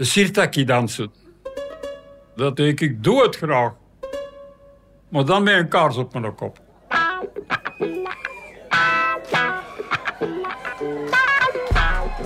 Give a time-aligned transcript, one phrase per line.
[0.00, 1.12] De sirtaki dansen.
[2.36, 3.72] Dat denk ik, doe het graag.
[5.08, 6.58] Maar dan met een kaars op mijn kop.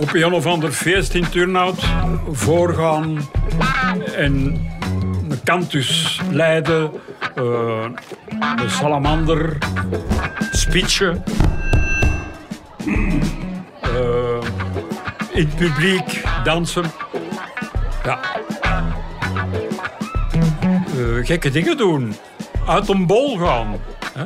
[0.00, 1.84] Op een of ander feest in Turnhout
[2.30, 3.29] voorgaan
[4.16, 4.32] en
[5.29, 6.91] een kantus leiden,
[7.38, 7.88] uh,
[8.56, 9.59] de salamander,
[10.50, 11.22] spitje.
[12.86, 14.41] Uh,
[15.32, 16.84] in het publiek dansen.
[18.05, 18.21] Ja.
[20.96, 22.14] Uh, gekke dingen doen.
[22.67, 23.77] Uit een bol gaan.
[24.14, 24.25] Hè?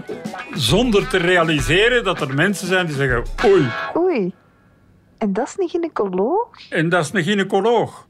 [0.54, 3.24] Zonder te realiseren dat er mensen zijn die zeggen...
[3.44, 3.66] Oei.
[3.96, 4.32] Oei.
[5.18, 6.70] En dat is een gynaecoloog?
[6.70, 8.06] En dat is een gynaecoloog.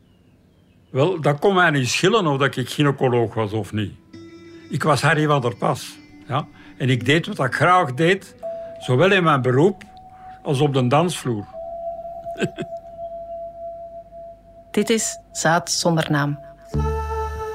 [0.91, 3.92] Wel, dat kon mij niet schillen of dat ik gynaecoloog was of niet.
[4.70, 5.98] Ik was Harry van der Pas.
[6.27, 6.46] Ja?
[6.78, 8.34] En ik deed wat ik graag deed,
[8.78, 9.82] zowel in mijn beroep
[10.42, 11.44] als op de dansvloer.
[14.70, 16.38] Dit is Zaad zonder naam.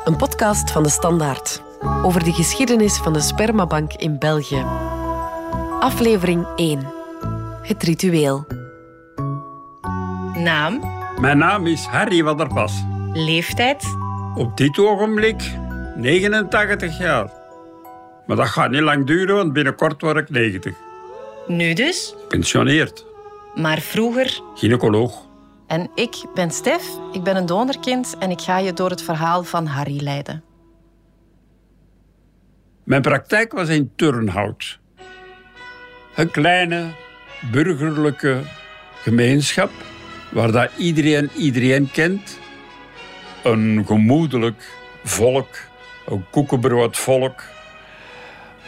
[0.03, 1.61] Een podcast van de Standaard
[2.03, 4.65] over de geschiedenis van de spermabank in België.
[5.79, 6.93] Aflevering 1.
[7.61, 8.45] Het ritueel.
[10.33, 10.81] Naam?
[11.19, 12.73] Mijn naam is Harry van der Pas.
[13.13, 13.83] Leeftijd?
[14.35, 15.51] Op dit ogenblik
[15.95, 17.31] 89 jaar.
[18.25, 20.75] Maar dat gaat niet lang duren, want binnenkort word ik 90.
[21.47, 22.15] Nu dus?
[22.27, 23.05] Pensioneerd.
[23.55, 24.41] Maar vroeger?
[24.55, 25.31] Gynaecoloog.
[25.73, 29.43] En ik ben Stef, ik ben een donorkind en ik ga je door het verhaal
[29.43, 30.43] van Harry leiden.
[32.83, 34.79] Mijn praktijk was in Turnhout.
[36.15, 36.91] Een kleine
[37.51, 38.41] burgerlijke
[39.01, 39.71] gemeenschap
[40.31, 42.39] waar dat iedereen iedereen kent.
[43.43, 45.57] Een gemoedelijk volk,
[46.05, 47.43] een koekenbroodvolk,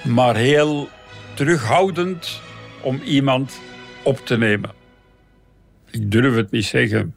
[0.04, 0.90] maar heel
[1.34, 2.42] terughoudend
[2.82, 3.60] om iemand
[4.04, 4.85] op te nemen.
[5.96, 7.16] Ik durf het niet zeggen.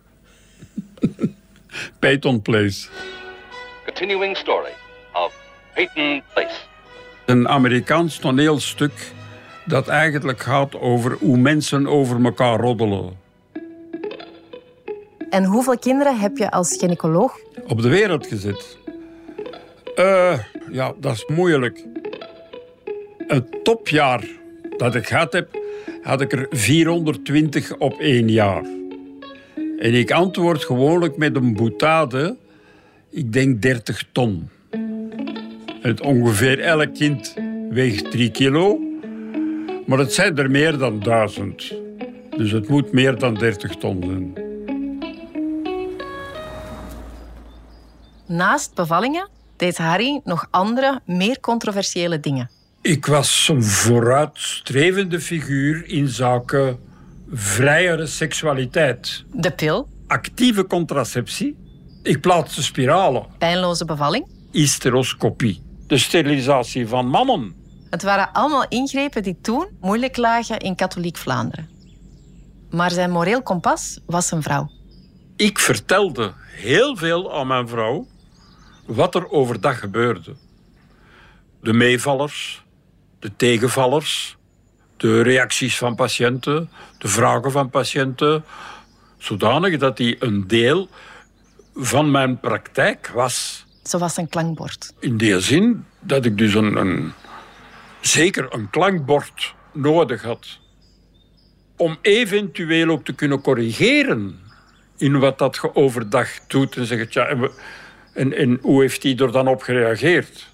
[1.99, 2.89] Peyton Place.
[3.85, 4.71] Continuing story
[5.13, 5.35] of
[5.75, 6.55] Peyton Place.
[7.27, 8.93] Een Amerikaans toneelstuk
[9.65, 13.19] dat eigenlijk gaat over hoe mensen over elkaar roddelen.
[15.31, 17.39] En hoeveel kinderen heb je als gynaecoloog?
[17.67, 18.79] Op de wereld gezet.
[19.97, 20.39] Uh,
[20.71, 21.85] ja, dat is moeilijk.
[23.27, 24.25] Het topjaar
[24.79, 25.59] dat ik gehad heb,
[26.03, 28.65] had ik er 420 op één jaar.
[29.79, 32.37] En ik antwoord gewoonlijk met een boutade,
[33.11, 34.49] ik denk 30 ton.
[35.81, 37.35] Het ongeveer elk kind
[37.71, 38.79] weegt 3 kilo,
[39.87, 41.75] maar het zijn er meer dan 1000.
[42.37, 44.47] Dus het moet meer dan 30 ton zijn.
[48.27, 52.58] Naast bevallingen deed Harry nog andere, meer controversiële dingen.
[52.83, 56.79] Ik was een vooruitstrevende figuur in zaken
[57.33, 59.25] vrijere seksualiteit.
[59.33, 59.89] De pil.
[60.07, 61.57] Actieve contraceptie.
[62.03, 63.27] Ik plaatste spiralen.
[63.39, 64.27] Pijnloze bevalling.
[64.53, 65.63] Hysteroscopie.
[65.87, 67.55] De sterilisatie van mannen.
[67.91, 71.69] Het waren allemaal ingrepen die toen moeilijk lagen in katholiek Vlaanderen.
[72.71, 74.71] Maar zijn moreel kompas was zijn vrouw.
[75.37, 78.07] Ik vertelde heel veel aan mijn vrouw
[78.87, 80.35] wat er overdag gebeurde.
[81.61, 82.63] De meevallers,
[83.19, 84.37] de tegenvallers,
[84.97, 88.45] de reacties van patiënten, de vragen van patiënten,
[89.19, 90.89] zodanig dat die een deel
[91.75, 93.67] van mijn praktijk was.
[93.83, 94.93] Zo was een klankbord.
[95.01, 97.13] In die zin dat ik dus een, een
[98.01, 100.59] zeker een klankbord nodig had
[101.77, 104.41] om eventueel ook te kunnen corrigeren
[104.97, 107.51] in wat dat je overdag doet en zeggen, tja,
[108.13, 110.49] en, en hoe heeft hij er dan op gereageerd?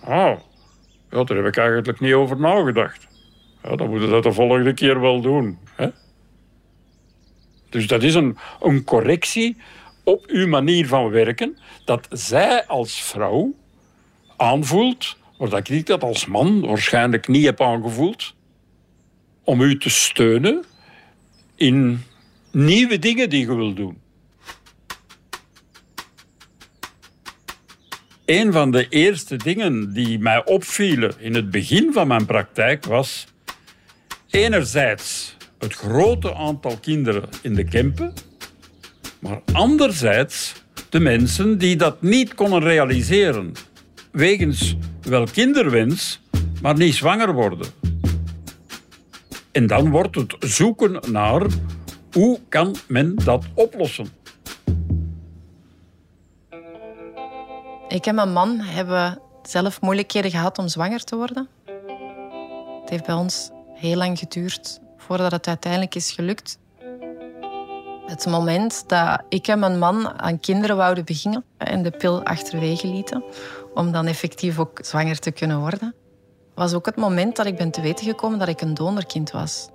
[0.00, 0.38] Ah,
[1.14, 3.06] ja, daar heb ik eigenlijk niet over nagedacht.
[3.62, 5.58] Ja, dan moeten we dat de volgende keer wel doen.
[5.76, 5.88] Hè?
[7.70, 9.56] Dus dat is een, een correctie
[10.04, 13.54] op uw manier van werken, dat zij als vrouw
[14.36, 18.34] aanvoelt, maar dat ik dat als man waarschijnlijk niet heb aangevoeld,
[19.44, 20.64] om u te steunen
[21.54, 22.02] in
[22.50, 24.02] nieuwe dingen die je wilt doen.
[28.24, 33.26] Een van de eerste dingen die mij opvielen in het begin van mijn praktijk was
[34.30, 38.12] enerzijds het grote aantal kinderen in de Kempen,
[39.18, 40.52] maar anderzijds
[40.88, 43.52] de mensen die dat niet konden realiseren,
[44.12, 46.20] wegens wel kinderwens,
[46.62, 47.66] maar niet zwanger worden.
[49.52, 51.46] En dan wordt het zoeken naar
[52.12, 54.23] hoe kan men dat oplossen.
[57.94, 61.48] Ik en mijn man hebben zelf moeilijkheden gehad om zwanger te worden.
[62.80, 66.58] Het heeft bij ons heel lang geduurd voordat het uiteindelijk is gelukt.
[68.06, 72.86] Het moment dat ik en mijn man aan kinderen wouden beginnen en de pil achterwege
[72.86, 73.24] lieten,
[73.74, 75.94] om dan effectief ook zwanger te kunnen worden,
[76.54, 79.68] was ook het moment dat ik ben te weten gekomen dat ik een donorkind was.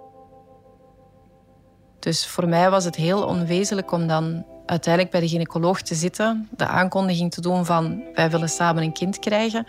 [1.99, 6.49] Dus voor mij was het heel onwezenlijk om dan uiteindelijk bij de gynaecoloog te zitten,
[6.57, 9.67] de aankondiging te doen van wij willen samen een kind krijgen,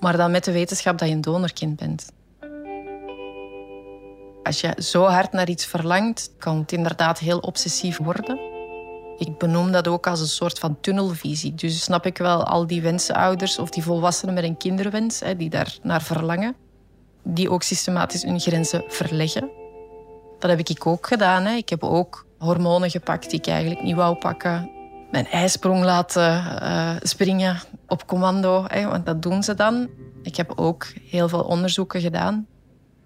[0.00, 2.12] maar dan met de wetenschap dat je een donorkind bent.
[4.42, 8.38] Als je zo hard naar iets verlangt, kan het inderdaad heel obsessief worden.
[9.18, 11.54] Ik benoem dat ook als een soort van tunnelvisie.
[11.54, 15.78] Dus snap ik wel al die wensenouders of die volwassenen met een kinderwens, die daar
[15.82, 16.54] naar verlangen,
[17.22, 19.50] die ook systematisch hun grenzen verleggen.
[20.38, 21.46] Dat heb ik ook gedaan.
[21.46, 24.70] Ik heb ook hormonen gepakt die ik eigenlijk niet wou pakken.
[25.10, 29.88] Mijn ijsprong laten uh, springen op commando, hè, want dat doen ze dan.
[30.22, 32.46] Ik heb ook heel veel onderzoeken gedaan.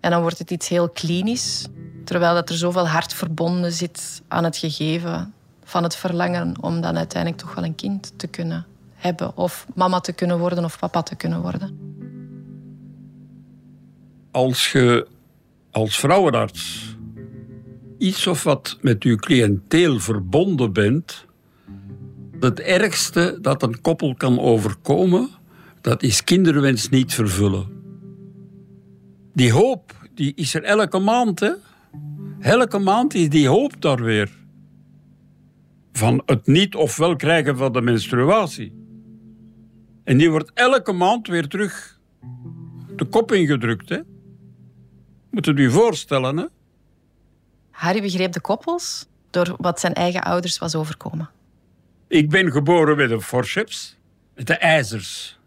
[0.01, 1.67] En dan wordt het iets heel klinisch,
[2.05, 5.35] terwijl dat er zoveel hart verbonden zit aan het gegeven
[5.65, 9.37] van het verlangen om dan uiteindelijk toch wel een kind te kunnen hebben.
[9.37, 11.79] Of mama te kunnen worden of papa te kunnen worden.
[14.31, 15.07] Als je
[15.71, 16.90] als vrouwenarts
[18.01, 21.27] iets of wat met uw cliënteel verbonden bent,
[22.41, 25.29] het ergste dat een koppel kan overkomen,
[25.81, 27.69] dat is kinderwens niet vervullen.
[29.33, 31.41] Die hoop die is er elke maand.
[31.41, 31.53] Hè?
[32.41, 34.31] Elke maand is die hoop daar weer.
[35.93, 38.73] Van het niet of wel krijgen van de menstruatie.
[40.05, 42.01] En die wordt elke maand weer terug
[42.97, 43.89] de kop ingedrukt.
[43.89, 44.01] Hè?
[45.31, 46.37] Moet je je voorstellen.
[46.37, 46.47] Hè?
[47.81, 51.31] Harry begreep de koppels door wat zijn eigen ouders was overkomen.
[52.09, 53.97] Ik ben geboren met een forceps,
[54.35, 55.39] met de ijzers.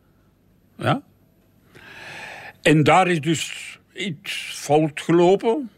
[0.78, 1.02] Ja?
[2.62, 5.70] En daar is dus iets fout gelopen,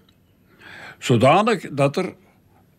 [0.99, 2.15] zodanig dat er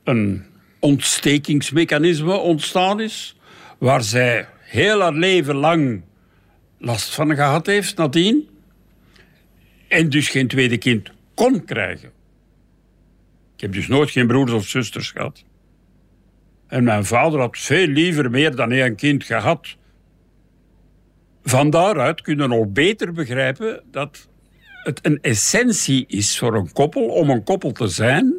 [0.05, 0.47] een
[0.79, 3.37] ontstekingsmechanisme ontstaan is,
[3.79, 6.03] waar zij heel haar leven lang
[6.79, 8.49] last van gehad heeft nadien,
[9.89, 12.15] en dus geen tweede kind kon krijgen.
[13.57, 15.45] Ik heb dus nooit geen broers of zusters gehad.
[16.67, 19.77] En mijn vader had veel liever meer dan één kind gehad.
[21.43, 24.29] Van daaruit kunnen we nog beter begrijpen dat
[24.83, 28.35] het een essentie is voor een koppel, om een koppel te zijn,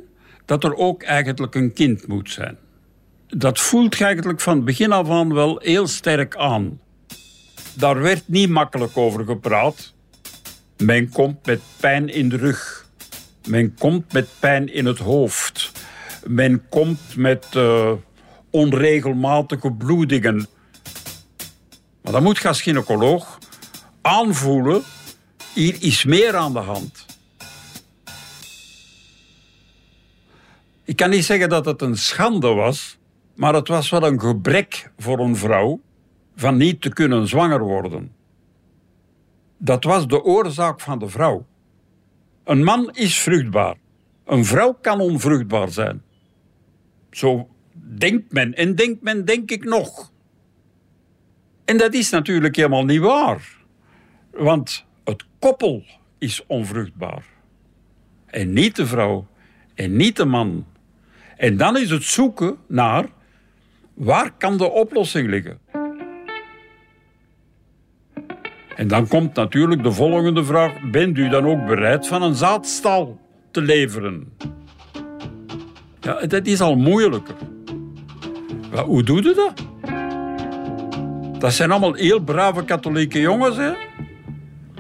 [0.45, 2.57] dat er ook eigenlijk een kind moet zijn.
[3.27, 6.79] Dat voelt eigenlijk van begin af aan wel heel sterk aan.
[7.73, 9.93] Daar werd niet makkelijk over gepraat.
[10.77, 12.86] Men komt met pijn in de rug.
[13.47, 15.71] Men komt met pijn in het hoofd.
[16.25, 17.91] Men komt met uh,
[18.49, 20.47] onregelmatige bloedingen.
[22.01, 23.37] Maar dan moet gynaecoloog
[24.01, 24.81] aanvoelen,
[25.53, 27.05] hier is meer aan de hand.
[30.83, 32.97] Ik kan niet zeggen dat het een schande was,
[33.35, 35.81] maar het was wel een gebrek voor een vrouw
[36.35, 38.11] van niet te kunnen zwanger worden.
[39.57, 41.45] Dat was de oorzaak van de vrouw.
[42.47, 43.75] Een man is vruchtbaar.
[44.25, 46.01] Een vrouw kan onvruchtbaar zijn.
[47.11, 47.49] Zo
[47.97, 50.11] denkt men en denkt men, denk ik nog.
[51.65, 53.57] En dat is natuurlijk helemaal niet waar.
[54.31, 55.83] Want het koppel
[56.17, 57.25] is onvruchtbaar.
[58.25, 59.27] En niet de vrouw
[59.73, 60.65] en niet de man.
[61.37, 63.05] En dan is het zoeken naar
[63.93, 65.59] waar kan de oplossing liggen.
[68.77, 73.19] En dan komt natuurlijk de volgende vraag: bent u dan ook bereid van een zaadstal
[73.51, 74.33] te leveren?
[75.99, 77.35] Ja, dat is al moeilijker.
[78.73, 79.65] Maar hoe doe je dat?
[81.39, 83.71] Dat zijn allemaal heel brave katholieke jongens, hè?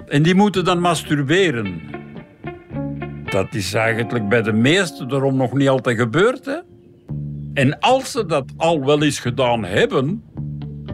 [0.07, 1.81] En die moeten dan masturberen.
[3.25, 6.57] Dat is eigenlijk bij de meesten daarom nog niet altijd gebeurd, hè?
[7.53, 10.23] En als ze dat al wel eens gedaan hebben,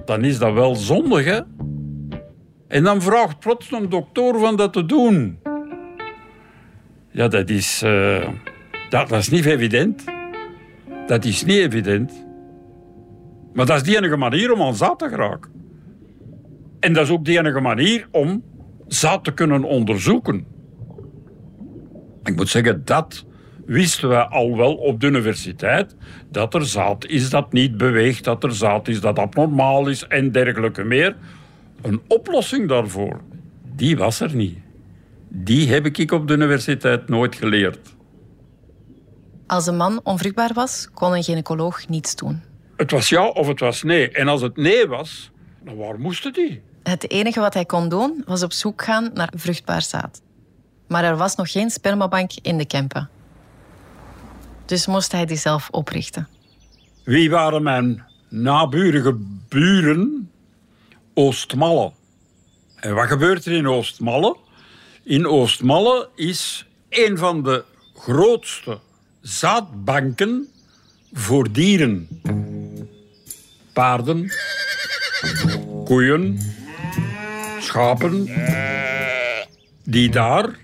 [0.06, 1.40] dan is dat wel zondig, hè?
[2.74, 5.40] En dan vraagt plots een dokter van dat te doen.
[7.12, 8.28] Ja, dat is, uh,
[8.90, 10.04] dat, niet evident.
[11.08, 12.26] Dat is niet evident.
[13.54, 15.52] Maar dat is de enige manier om aan zaad te geraken.
[16.80, 18.44] En dat is ook de enige manier om
[18.88, 20.46] zaad te kunnen onderzoeken.
[22.24, 23.26] Ik moet zeggen, dat
[23.66, 25.96] wisten we al wel op de universiteit.
[26.32, 30.32] Dat er zaad is dat niet beweegt, dat er zaad is dat abnormaal is en
[30.32, 31.16] dergelijke meer.
[31.84, 33.22] Een oplossing daarvoor,
[33.76, 34.58] die was er niet.
[35.28, 37.96] Die heb ik op de universiteit nooit geleerd.
[39.48, 42.42] Als een man onvruchtbaar was, kon een gynaecoloog niets doen.
[42.76, 44.12] Het was ja of het was nee.
[44.12, 45.32] En als het nee was,
[45.64, 46.62] dan waar moest die?
[46.84, 50.22] Het enige wat hij kon doen, was op zoek gaan naar vruchtbaar zaad.
[50.88, 53.10] Maar er was nog geen spermabank in de Kempen.
[54.66, 56.28] Dus moest hij die zelf oprichten.
[57.04, 59.14] Wie waren mijn naburige
[59.50, 60.32] buren?
[61.14, 61.92] Oostmalle.
[62.76, 64.36] En wat gebeurt er in Oostmalle?
[65.04, 67.64] In Oostmalle is een van de
[67.96, 68.80] grootste
[69.22, 70.48] zaadbanken
[71.14, 72.08] voor dieren.
[73.74, 74.32] Paarden,
[75.86, 76.40] koeien,
[77.60, 78.30] schapen,
[79.84, 80.60] die daar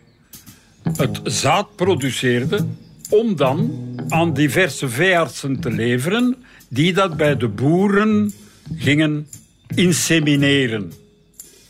[0.96, 2.78] het zaad produceerden
[3.10, 3.72] om dan
[4.08, 8.34] aan diverse veeartsen te leveren die dat bij de boeren
[8.76, 9.28] gingen
[9.76, 10.92] insemineren.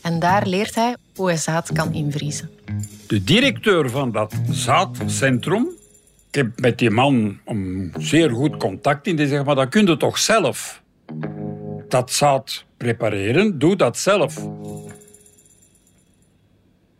[0.00, 2.50] En daar leert hij hoe hij zaad kan invriezen.
[3.06, 5.68] De directeur van dat zaadcentrum,
[6.28, 9.86] ik heb met die man een zeer goed contact in, die zegt, maar dat kun
[9.86, 10.82] je toch zelf?
[11.88, 14.46] Dat zaad prepareren, doe dat zelf.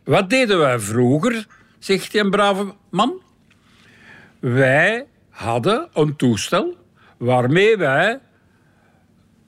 [0.03, 1.47] Wat deden wij vroeger,
[1.79, 3.21] zegt die een brave man?
[4.39, 6.75] Wij hadden een toestel
[7.17, 8.19] waarmee wij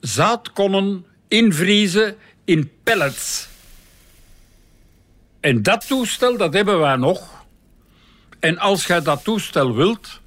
[0.00, 3.48] zaad konden invriezen in pellets.
[5.40, 7.44] En dat toestel, dat hebben wij nog.
[8.40, 10.20] En als jij dat toestel wilt,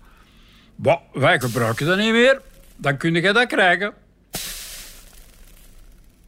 [0.75, 2.41] bah, wij gebruiken dat niet meer,
[2.75, 3.93] dan kun je dat krijgen.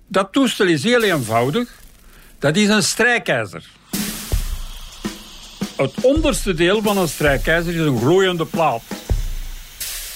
[0.07, 1.69] Dat toestel is heel eenvoudig.
[2.39, 3.69] Dat is een strijkijzer.
[5.77, 8.81] Het onderste deel van een strijkijzer is een glooiende plaat.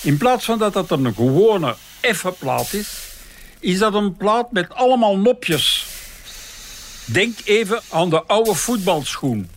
[0.01, 3.12] In plaats van dat dat een gewone effe plaat is,
[3.63, 5.86] is dat een plaat met allemaal nopjes.
[7.05, 9.50] Denk even aan de oude voetbalschoen.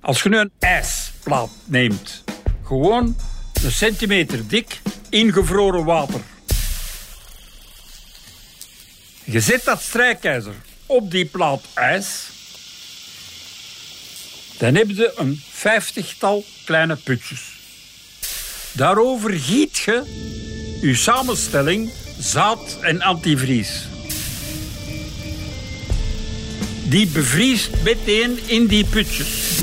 [0.00, 2.24] Als je nu een ijsplaat neemt,
[2.64, 3.16] gewoon
[3.64, 6.20] een centimeter dik, ingevroren water.
[9.24, 10.54] Je zet dat strijkijzer
[10.86, 12.28] op die plaat ijs,
[14.58, 17.40] dan heb je een vijftigtal kleine putjes.
[18.72, 20.02] Daarover giet je
[20.80, 23.88] je samenstelling zaad en antivries.
[26.88, 29.62] Die bevriest meteen in die putjes.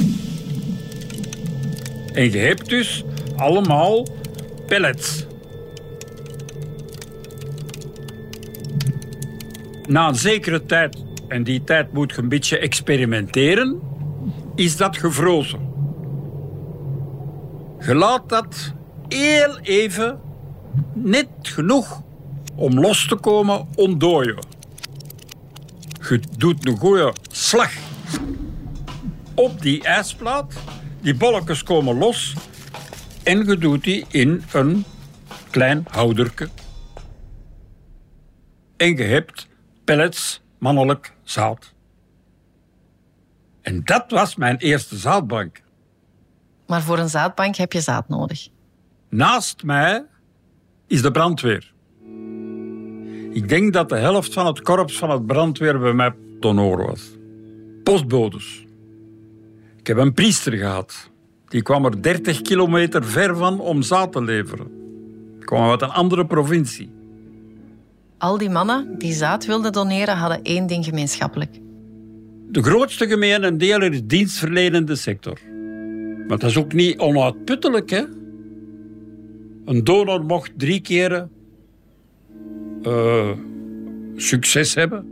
[2.14, 3.04] En je hebt dus
[3.36, 4.08] allemaal
[4.66, 5.26] pellets.
[9.88, 13.80] Na een zekere tijd, en die tijd moet je een beetje experimenteren,
[14.56, 15.72] is dat gevrozen.
[17.80, 18.74] Je laat dat
[19.08, 20.20] heel even,
[20.94, 22.02] net genoeg
[22.56, 24.38] om los te komen, ontdooien.
[26.10, 27.72] Je doet een goede slag
[29.36, 30.54] op die ijsplaat.
[31.02, 32.36] Die bolletjes komen los
[33.24, 34.86] en je doet die in een
[35.50, 36.50] klein houderke.
[38.78, 39.48] En je hebt
[39.84, 41.74] pellets mannelijk zaad.
[43.62, 45.62] En dat was mijn eerste zaadbank.
[46.68, 48.48] Maar voor een zaadbank heb je zaad nodig.
[49.10, 50.06] Naast mij
[50.88, 51.73] is de brandweer.
[53.34, 57.12] Ik denk dat de helft van het korps van het brandweer bij mij donor was.
[57.84, 58.66] Postbodes.
[59.78, 61.12] Ik heb een priester gehad.
[61.48, 64.68] Die kwam er 30 kilometer ver van om zaad te leveren.
[65.38, 66.90] Die kwam uit een andere provincie.
[68.18, 71.60] Al die mannen die zaad wilden doneren, hadden één ding gemeenschappelijk.
[72.50, 75.40] De grootste gemene deler is dienstverlenende sector.
[76.28, 78.04] Maar dat is ook niet onuitputtelijk, hè?
[79.66, 81.32] Een donor mocht drie keren
[82.88, 83.30] uh,
[84.16, 85.06] succes hebben.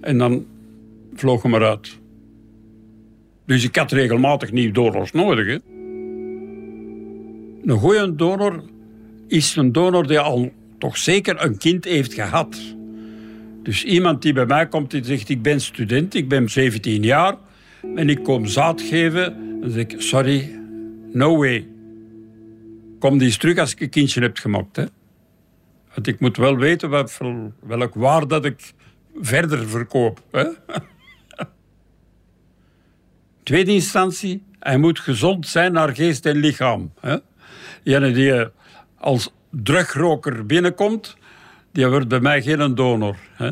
[0.00, 0.46] En dan
[1.14, 1.98] vloog hem eruit.
[3.46, 5.46] Dus ik had regelmatig nieuwe donors nodig.
[5.46, 5.58] Hè.
[7.64, 8.62] Een goede donor
[9.28, 12.60] is een donor die al toch zeker een kind heeft gehad.
[13.62, 17.36] Dus iemand die bij mij komt en zegt: Ik ben student, ik ben 17 jaar
[17.94, 19.60] en ik kom zaad geven.
[19.60, 20.60] Dan zeg ik: Sorry,
[21.12, 21.66] no way.
[22.98, 24.86] Kom die eens terug als ik een kindje heb gemaakt.
[25.98, 27.18] Want ik moet wel weten wat,
[27.60, 28.72] welk waar dat ik
[29.20, 30.22] verder verkoop.
[30.30, 30.44] Hè.
[33.42, 36.92] Tweede instantie, hij moet gezond zijn naar geest en lichaam.
[37.00, 37.16] Hè.
[37.82, 38.46] Jene die
[38.98, 41.16] als drugroker binnenkomt,
[41.72, 43.16] die wordt bij mij geen donor.
[43.32, 43.50] Hè.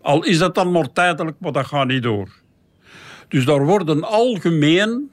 [0.00, 2.28] Al is dat dan maar tijdelijk, maar dat gaat niet door.
[3.28, 5.10] Dus daar wordt een algemeen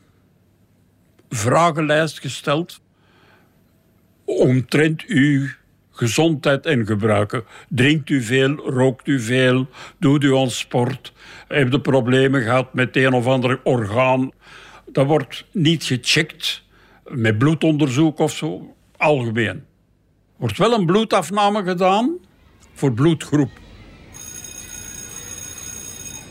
[1.30, 2.82] vragenlijst gesteld
[4.26, 5.48] omtrent uw
[5.94, 7.44] gezondheid en gebruiken.
[7.70, 9.68] Drinkt u veel, rookt u veel,
[10.00, 11.14] doet u aan sport,
[11.48, 14.32] hebt u problemen gehad met een of ander orgaan.
[14.92, 16.64] Dat wordt niet gecheckt
[17.08, 19.64] met bloedonderzoek of zo, algemeen.
[20.38, 22.18] Wordt wel een bloedafname gedaan
[22.74, 23.52] voor bloedgroep.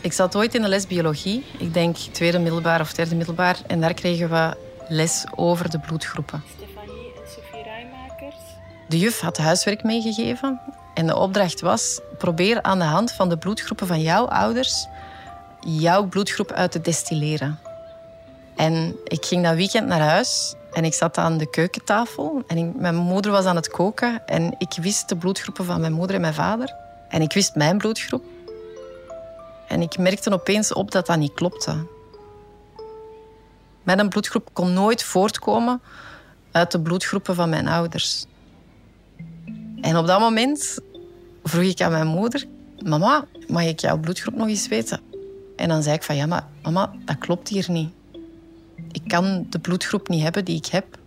[0.01, 3.81] Ik zat ooit in de les biologie, ik denk tweede middelbaar of derde middelbaar, en
[3.81, 4.57] daar kregen we
[4.89, 6.43] les over de bloedgroepen.
[8.93, 10.61] De juf had huiswerk meegegeven
[10.95, 14.87] en de opdracht was: probeer aan de hand van de bloedgroepen van jouw ouders
[15.61, 17.59] jouw bloedgroep uit te destilleren.
[18.57, 22.97] En ik ging dat weekend naar huis en ik zat aan de keukentafel en mijn
[22.97, 26.35] moeder was aan het koken en ik wist de bloedgroepen van mijn moeder en mijn
[26.35, 26.75] vader
[27.09, 28.25] en ik wist mijn bloedgroep.
[29.69, 31.87] En ik merkte opeens op dat dat niet klopte.
[33.83, 35.83] Mijn bloedgroep kon nooit voortkomen
[36.51, 38.27] uit de bloedgroepen van mijn ouders.
[39.83, 40.79] En op dat moment
[41.43, 42.45] vroeg ik aan mijn moeder:
[42.85, 45.01] Mama, mag ik jouw bloedgroep nog eens weten?
[45.57, 47.91] En dan zei ik van ja, maar mama, dat klopt hier niet.
[48.93, 50.99] Ik kan de bloedgroep niet hebben die ik heb.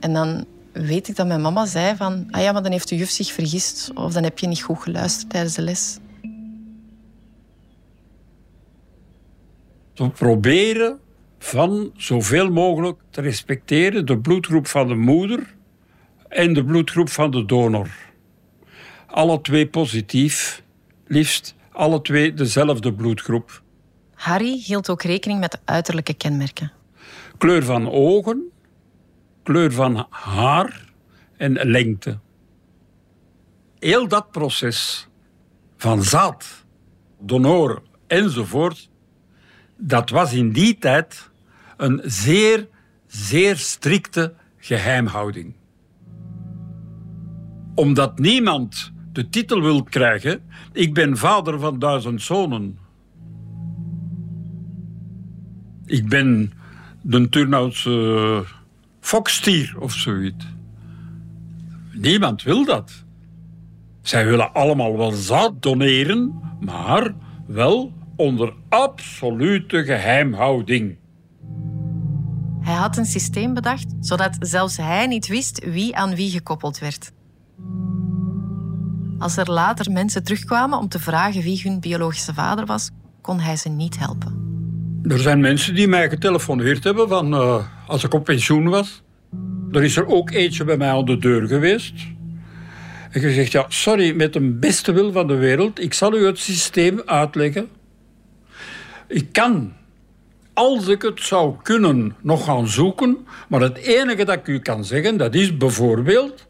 [0.00, 2.96] En dan weet ik dat mijn mama zei van ah ja, maar dan heeft de
[2.96, 5.98] juf zich vergist of dan heb je niet goed geluisterd tijdens de les.
[9.94, 10.98] We proberen
[11.38, 15.54] van zoveel mogelijk te respecteren de bloedgroep van de moeder
[16.32, 17.88] en de bloedgroep van de donor.
[19.06, 20.62] Alle twee positief,
[21.06, 23.62] liefst alle twee dezelfde bloedgroep.
[24.14, 26.72] Harry hield ook rekening met de uiterlijke kenmerken.
[27.38, 28.50] Kleur van ogen,
[29.42, 30.84] kleur van haar
[31.36, 32.18] en lengte.
[33.78, 35.08] Heel dat proces
[35.76, 36.64] van zaad,
[37.18, 38.88] donor enzovoort,
[39.76, 41.30] dat was in die tijd
[41.76, 42.68] een zeer,
[43.06, 45.54] zeer strikte geheimhouding.
[47.74, 50.40] Omdat niemand de titel wil krijgen:
[50.72, 52.78] Ik ben vader van duizend zonen.
[55.86, 56.52] Ik ben
[57.00, 58.44] de Turnhoutse
[59.00, 60.44] fokstier of zoiets.
[61.92, 63.04] Niemand wil dat.
[64.02, 67.14] Zij willen allemaal wel zaad doneren, maar
[67.46, 70.96] wel onder absolute geheimhouding.
[72.60, 77.12] Hij had een systeem bedacht zodat zelfs hij niet wist wie aan wie gekoppeld werd.
[79.18, 83.56] Als er later mensen terugkwamen om te vragen wie hun biologische vader was, kon hij
[83.56, 84.42] ze niet helpen.
[85.02, 89.02] Er zijn mensen die mij getelefoneerd hebben van uh, als ik op pensioen was.
[89.70, 91.94] Er is er ook eentje bij mij aan de deur geweest.
[93.10, 96.26] En je zegt, ja, sorry, met de beste wil van de wereld, ik zal u
[96.26, 97.68] het systeem uitleggen.
[99.08, 99.72] Ik kan,
[100.52, 103.16] als ik het zou kunnen, nog gaan zoeken.
[103.48, 106.46] Maar het enige dat ik u kan zeggen, dat is bijvoorbeeld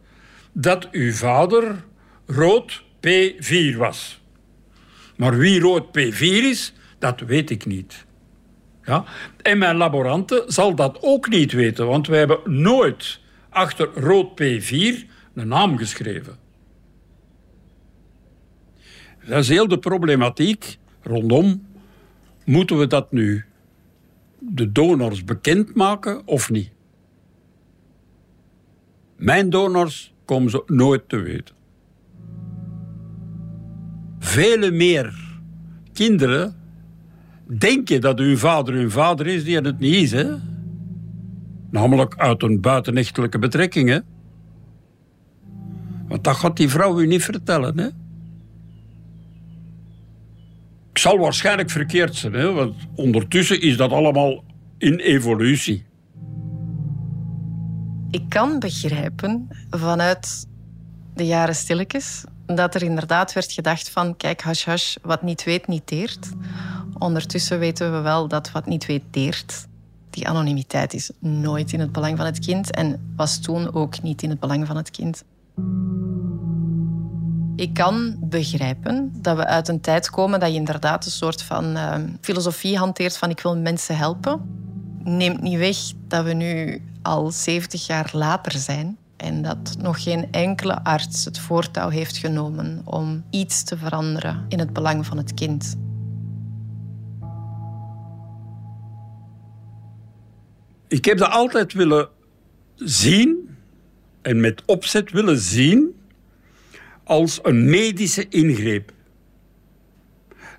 [0.52, 1.84] dat uw vader
[2.26, 4.20] rood P4 was.
[5.16, 8.06] Maar wie rood P4 is, dat weet ik niet.
[8.84, 9.04] Ja?
[9.42, 15.08] En mijn laborante zal dat ook niet weten, want wij hebben nooit achter rood P4
[15.34, 16.36] een naam geschreven.
[19.26, 21.66] Dat is heel de problematiek rondom.
[22.44, 23.44] Moeten we dat nu
[24.38, 26.70] de donors bekendmaken of niet?
[29.16, 31.54] Mijn donors komen ze nooit te weten
[34.32, 35.14] vele meer
[35.92, 36.54] kinderen
[37.58, 40.10] denken dat hun vader hun vader is, die het niet is.
[40.10, 40.34] Hè?
[41.70, 43.88] Namelijk uit een buitenechtelijke betrekking.
[43.88, 43.98] Hè?
[46.08, 47.78] Want dat gaat die vrouw u niet vertellen.
[47.78, 47.86] Hè?
[50.90, 52.52] Ik zal waarschijnlijk verkeerd zijn, hè?
[52.52, 54.44] want ondertussen is dat allemaal
[54.78, 55.84] in evolutie.
[58.12, 60.46] Ik kan begrijpen vanuit
[61.14, 65.66] de jaren stilletjes dat er inderdaad werd gedacht van kijk, hash hash, wat niet weet,
[65.66, 66.30] niet deert.
[66.98, 69.66] Ondertussen weten we wel dat wat niet weet, deert.
[70.10, 74.22] Die anonimiteit is nooit in het belang van het kind en was toen ook niet
[74.22, 75.24] in het belang van het kind.
[77.56, 81.76] Ik kan begrijpen dat we uit een tijd komen dat je inderdaad een soort van
[81.76, 84.61] uh, filosofie hanteert van ik wil mensen helpen.
[85.04, 85.76] Neemt niet weg
[86.08, 91.38] dat we nu al 70 jaar later zijn en dat nog geen enkele arts het
[91.38, 95.76] voortouw heeft genomen om iets te veranderen in het belang van het kind.
[100.88, 102.08] Ik heb dat altijd willen
[102.74, 103.56] zien
[104.22, 106.00] en met opzet willen zien
[107.04, 108.92] als een medische ingreep.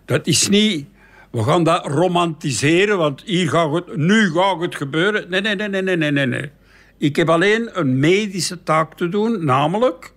[0.05, 0.87] Dat is niet,
[1.33, 5.29] we gaan dat romantiseren, want hier gaat het, nu gaat het gebeuren.
[5.29, 6.51] Nee, nee, nee, nee, nee, nee, nee.
[6.97, 10.13] Ik heb alleen een medische taak te doen, namelijk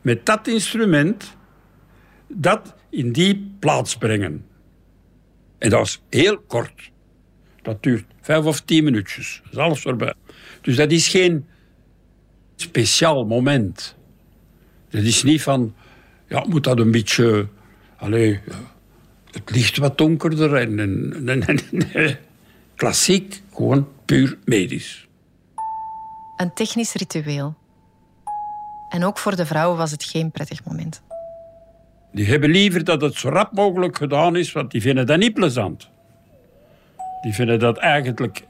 [0.00, 1.36] met dat instrument
[2.26, 4.44] dat in die plaats brengen.
[5.58, 6.90] En dat is heel kort.
[7.62, 9.40] Dat duurt vijf of tien minuutjes.
[9.44, 10.14] Dat is alles voorbij.
[10.60, 11.46] Dus dat is geen
[12.56, 13.96] speciaal moment.
[14.90, 15.74] Dat is niet van,
[16.26, 17.48] ja, moet dat een beetje,
[17.96, 18.38] allez,
[19.30, 21.58] het licht wat donkerder en, en, en,
[21.92, 22.18] en
[22.74, 25.08] klassiek, gewoon puur medisch.
[26.36, 27.54] Een technisch ritueel.
[28.88, 31.02] En ook voor de vrouwen was het geen prettig moment.
[32.12, 35.34] Die hebben liever dat het zo rap mogelijk gedaan is, want die vinden dat niet
[35.34, 35.90] plezant.
[37.22, 38.42] Die vinden dat eigenlijk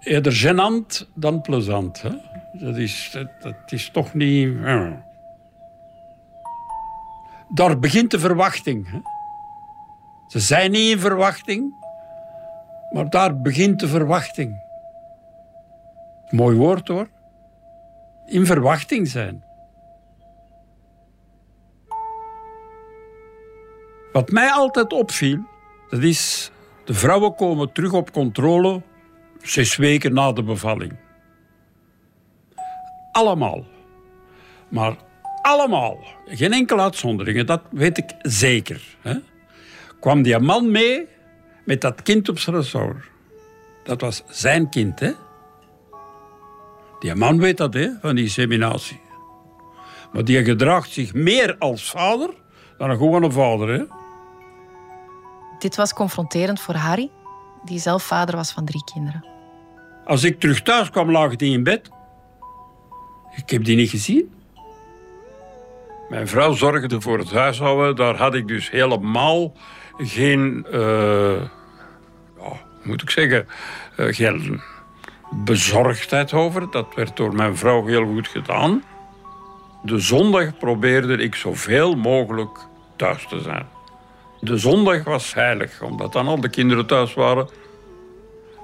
[0.00, 2.02] eerder gênant dan plezant.
[2.02, 2.10] Hè?
[2.52, 4.48] Dat, is, dat, dat is toch niet...
[4.64, 5.10] ja.
[7.54, 8.90] Daar begint de verwachting.
[8.90, 9.00] Hè?
[10.26, 11.74] Ze zijn niet in verwachting,
[12.92, 14.62] maar daar begint de verwachting.
[16.30, 17.08] Mooi woord hoor.
[18.26, 19.44] In verwachting zijn.
[24.12, 25.38] Wat mij altijd opviel,
[25.90, 26.50] dat is
[26.84, 28.82] de vrouwen komen terug op controle
[29.42, 30.96] zes weken na de bevalling.
[33.12, 33.64] Allemaal.
[34.68, 34.96] Maar
[35.42, 35.98] allemaal.
[36.26, 38.82] Geen enkele uitzondering, dat weet ik zeker.
[39.00, 39.14] Hè?
[40.00, 41.08] Kwam die man mee
[41.64, 43.10] met dat kind op zijn ressort.
[43.84, 45.12] Dat was zijn kind, hè?
[46.98, 49.00] Die man weet dat, hè, van die seminatie.
[50.12, 52.30] Maar die gedraagt zich meer als vader
[52.78, 53.84] dan een gewone vader, hè?
[55.58, 57.10] Dit was confronterend voor Harry,
[57.64, 59.26] die zelf vader was van drie kinderen.
[60.04, 61.90] Als ik terug thuis kwam, lag die in bed.
[63.36, 64.41] Ik heb die niet gezien.
[66.12, 67.96] Mijn vrouw zorgde voor het huishouden.
[67.96, 69.56] Daar had ik dus helemaal
[69.98, 71.40] geen, eh,
[72.38, 73.46] ja, moet ik zeggen,
[73.96, 74.60] eh, geen
[75.30, 76.70] bezorgdheid over.
[76.70, 78.82] Dat werd door mijn vrouw heel goed gedaan.
[79.82, 82.58] De zondag probeerde ik zoveel mogelijk
[82.96, 83.66] thuis te zijn.
[84.40, 87.48] De zondag was heilig, omdat dan al de kinderen thuis waren.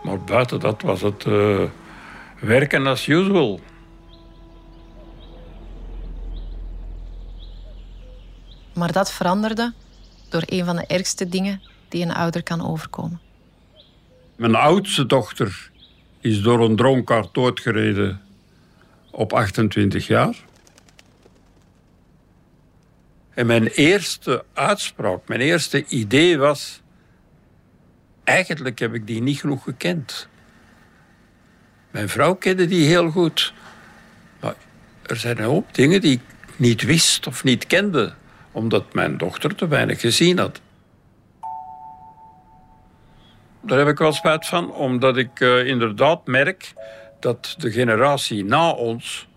[0.02, 1.62] Maar buiten dat was het eh,
[2.40, 3.60] werken as usual.
[8.78, 9.72] Maar dat veranderde
[10.28, 13.20] door een van de ergste dingen die een ouder kan overkomen.
[14.36, 15.70] Mijn oudste dochter
[16.20, 18.20] is door een dronkaard doodgereden
[19.10, 20.36] op 28 jaar.
[23.34, 26.80] En mijn eerste uitspraak, mijn eerste idee was...
[28.24, 30.28] Eigenlijk heb ik die niet genoeg gekend.
[31.90, 33.52] Mijn vrouw kende die heel goed.
[34.40, 34.54] Maar
[35.02, 36.20] er zijn een hoop dingen die ik
[36.56, 38.14] niet wist of niet kende...
[38.58, 40.60] omdat mijn dochter te weinig gezien had.
[43.60, 46.72] Daar heb ik wel spijt van, omdat ik eh, inderdaad merk
[47.20, 49.28] dat de generatie na ons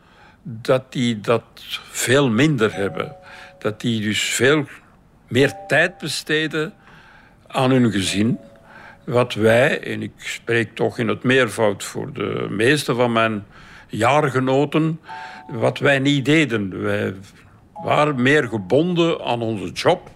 [0.43, 1.43] dat die dat
[1.89, 3.15] veel minder hebben.
[3.59, 4.65] Dat die dus veel
[5.27, 6.73] meer tijd besteden
[7.47, 8.37] aan hun gezin.
[9.03, 13.45] Wat wij, en ik spreek toch in het meervoud voor de meeste van mijn
[13.87, 14.99] jaargenoten,
[15.47, 16.81] wat wij niet deden.
[16.83, 17.13] Wij
[17.83, 20.09] waren meer gebonden aan onze job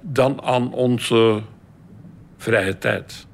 [0.00, 1.42] dan aan onze
[2.36, 3.26] vrije tijd.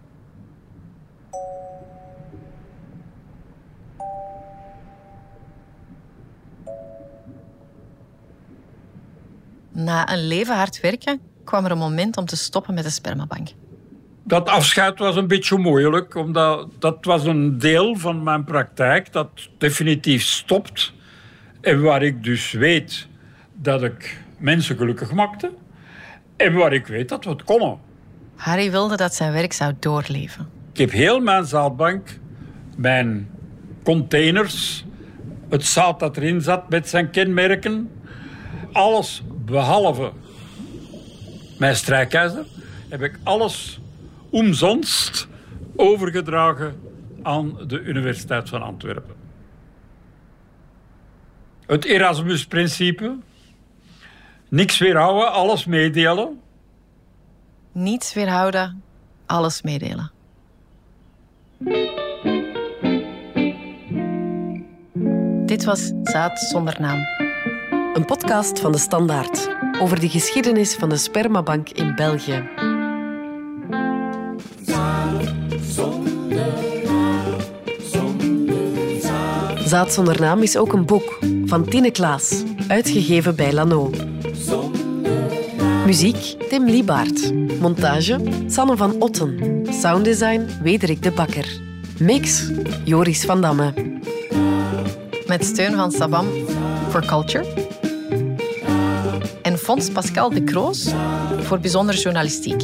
[9.72, 13.48] Na een leven hard werken kwam er een moment om te stoppen met de spermabank.
[14.24, 19.28] Dat afscheid was een beetje moeilijk, omdat dat was een deel van mijn praktijk dat
[19.58, 20.92] definitief stopt.
[21.60, 23.08] En waar ik dus weet
[23.60, 25.52] dat ik mensen gelukkig maakte.
[26.36, 27.78] En waar ik weet dat we het konden.
[28.36, 30.48] Harry wilde dat zijn werk zou doorleven.
[30.72, 32.18] Ik heb heel mijn zaadbank,
[32.76, 33.30] mijn
[33.82, 34.84] containers,
[35.48, 37.90] het zout dat erin zat met zijn kenmerken,
[38.72, 40.12] alles behalve
[41.58, 42.44] mijn strijkijzer,
[42.88, 43.80] heb ik alles
[44.30, 45.28] omzonst
[45.76, 46.80] overgedragen
[47.22, 49.14] aan de Universiteit van Antwerpen.
[51.66, 53.16] Het Erasmus-principe.
[54.50, 56.40] Niks weerhouden, alles meedelen.
[57.72, 58.82] Niets weerhouden,
[59.26, 60.10] alles meedelen.
[65.46, 66.98] Dit was Zaad zonder naam.
[67.94, 69.48] Een podcast van de Standaard
[69.80, 72.48] over de geschiedenis van de spermabank in België.
[79.58, 83.90] Zaad zonder naam is ook een boek van Tine Klaas, uitgegeven bij Lano.
[85.88, 87.32] Muziek Tim Liebaert.
[87.60, 89.62] Montage Sanne van Otten.
[89.70, 91.46] Sounddesign Wederik de Bakker.
[91.98, 92.50] Mix
[92.84, 93.72] Joris van Damme.
[95.26, 96.26] Met steun van Sabam
[96.90, 97.44] for Culture.
[99.42, 100.88] En Fonds Pascal de Kroos
[101.38, 102.62] voor bijzondere journalistiek.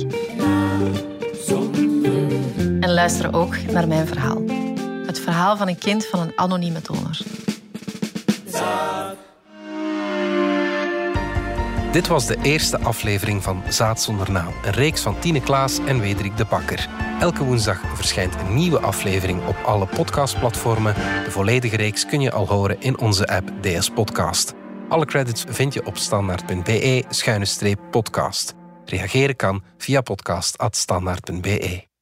[2.80, 4.42] En luister ook naar mijn verhaal.
[5.06, 7.33] Het verhaal van een kind van een anonieme donor.
[11.94, 16.00] Dit was de eerste aflevering van Zaad zonder naam, een reeks van Tine Klaas en
[16.00, 16.88] Wederik de Bakker.
[17.20, 20.94] Elke woensdag verschijnt een nieuwe aflevering op alle podcastplatformen.
[21.24, 24.54] De volledige reeks kun je al horen in onze app DS Podcast.
[24.88, 28.54] Alle credits vind je op standaard.be-podcast.
[28.84, 31.93] Reageren kan via podcast.standaard.be.